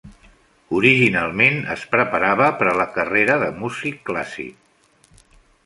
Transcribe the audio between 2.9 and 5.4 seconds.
carrera de músic clàssic.